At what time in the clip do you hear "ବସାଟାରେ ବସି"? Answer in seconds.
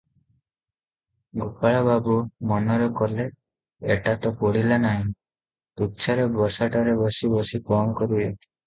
6.41-7.35